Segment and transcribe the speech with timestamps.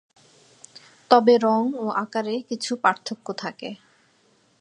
[1.11, 3.69] তবে রং ও আকারে কিছু পার্থক্য থাকে।